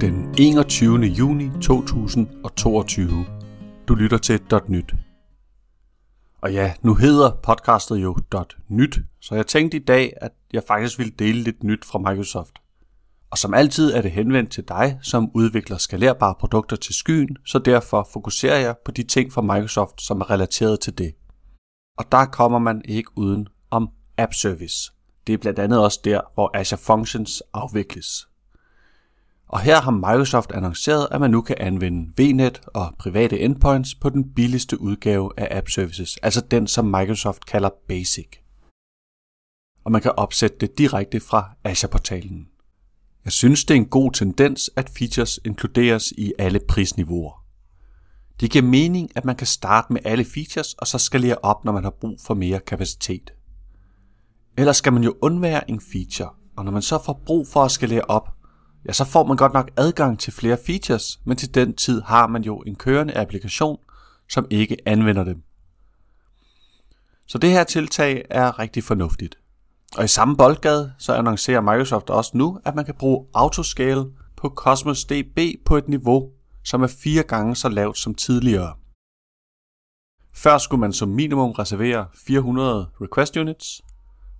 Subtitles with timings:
[0.00, 0.98] den 21.
[0.98, 3.26] juni 2022.
[3.88, 4.94] Du lytter til .nyt.
[6.42, 8.16] Og ja, nu hedder podcastet jo
[8.68, 12.52] .nyt, så jeg tænkte i dag, at jeg faktisk ville dele lidt nyt fra Microsoft.
[13.30, 17.58] Og som altid er det henvendt til dig, som udvikler skalerbare produkter til skyen, så
[17.58, 21.14] derfor fokuserer jeg på de ting fra Microsoft, som er relateret til det.
[21.98, 23.88] Og der kommer man ikke uden om
[24.18, 24.92] App Service.
[25.26, 28.29] Det er blandt andet også der, hvor Azure Functions afvikles.
[29.52, 34.08] Og her har Microsoft annonceret, at man nu kan anvende VNet og private endpoints på
[34.08, 38.28] den billigste udgave af App Services, altså den, som Microsoft kalder Basic.
[39.84, 42.48] Og man kan opsætte det direkte fra Azure-portalen.
[43.24, 47.44] Jeg synes, det er en god tendens, at features inkluderes i alle prisniveauer.
[48.40, 51.72] Det giver mening, at man kan starte med alle features og så skalere op, når
[51.72, 53.32] man har brug for mere kapacitet.
[54.58, 57.70] Ellers skal man jo undvære en feature, og når man så får brug for at
[57.70, 58.39] skalere op,
[58.86, 62.26] ja, så får man godt nok adgang til flere features, men til den tid har
[62.26, 63.78] man jo en kørende applikation,
[64.28, 65.42] som ikke anvender dem.
[67.26, 69.38] Så det her tiltag er rigtig fornuftigt.
[69.96, 74.04] Og i samme boldgade, så annoncerer Microsoft også nu, at man kan bruge autoscale
[74.36, 76.30] på Cosmos DB på et niveau,
[76.64, 78.74] som er fire gange så lavt som tidligere.
[80.34, 83.82] Før skulle man som minimum reservere 400 request units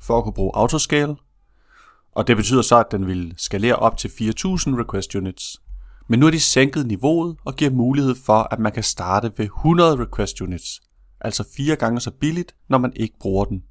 [0.00, 1.16] for at kunne bruge autoscale,
[2.12, 5.62] og det betyder så, at den vil skalere op til 4000 request units.
[6.08, 9.44] Men nu er de sænket niveauet og giver mulighed for, at man kan starte ved
[9.44, 10.80] 100 request units,
[11.20, 13.62] altså fire gange så billigt, når man ikke bruger den.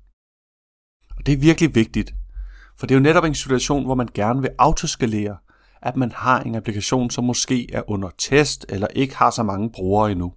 [1.17, 2.13] Og det er virkelig vigtigt,
[2.77, 5.37] for det er jo netop en situation, hvor man gerne vil autoskalere,
[5.81, 9.71] at man har en applikation, som måske er under test eller ikke har så mange
[9.71, 10.33] brugere endnu.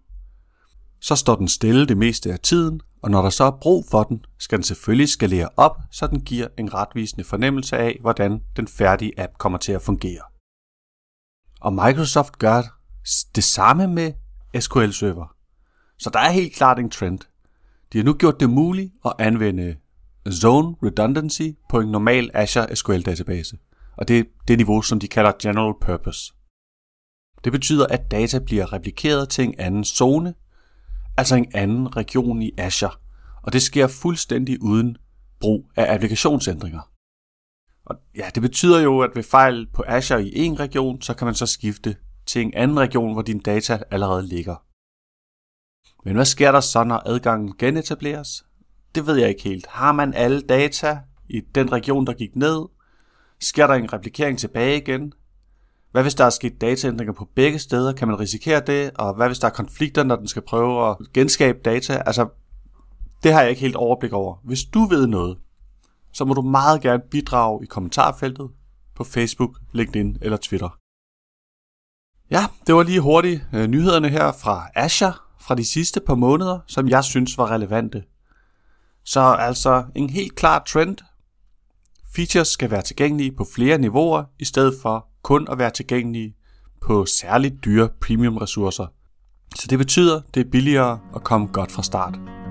[1.00, 4.02] Så står den stille det meste af tiden, og når der så er brug for
[4.02, 8.68] den, skal den selvfølgelig skalere op, så den giver en retvisende fornemmelse af, hvordan den
[8.68, 10.22] færdige app kommer til at fungere.
[11.60, 12.62] Og Microsoft gør
[13.34, 14.12] det samme med
[14.60, 15.36] SQL Server.
[15.98, 17.18] Så der er helt klart en trend.
[17.92, 19.76] De har nu gjort det muligt at anvende
[20.30, 23.58] Zone Redundancy på en normal Azure SQL database.
[23.96, 26.32] Og det er det niveau, som de kalder General Purpose.
[27.44, 30.34] Det betyder, at data bliver replikeret til en anden zone,
[31.16, 32.92] altså en anden region i Azure,
[33.42, 34.96] og det sker fuldstændig uden
[35.40, 36.92] brug af applikationsændringer.
[37.84, 41.24] Og ja, det betyder jo, at ved fejl på Azure i en region, så kan
[41.24, 41.96] man så skifte
[42.26, 44.56] til en anden region, hvor din data allerede ligger.
[46.04, 48.44] Men hvad sker der så, når adgangen genetableres?
[48.94, 49.66] Det ved jeg ikke helt.
[49.66, 52.68] Har man alle data i den region, der gik ned?
[53.40, 55.12] Sker der en replikering tilbage igen?
[55.92, 57.92] Hvad hvis der er sket dataændringer på begge steder?
[57.92, 58.90] Kan man risikere det?
[58.94, 62.02] Og hvad hvis der er konflikter, når den skal prøve at genskabe data?
[62.06, 62.28] Altså,
[63.22, 64.36] det har jeg ikke helt overblik over.
[64.44, 65.38] Hvis du ved noget,
[66.12, 68.50] så må du meget gerne bidrage i kommentarfeltet
[68.94, 70.78] på Facebook, LinkedIn eller Twitter.
[72.30, 76.58] Ja, det var lige hurtigt øh, nyhederne her fra Azure fra de sidste par måneder,
[76.66, 78.04] som jeg synes var relevante.
[79.04, 80.96] Så altså en helt klar trend.
[82.14, 86.34] Features skal være tilgængelige på flere niveauer, i stedet for kun at være tilgængelige
[86.80, 88.86] på særligt dyre premium ressourcer.
[89.56, 92.41] Så det betyder, det er billigere at komme godt fra start.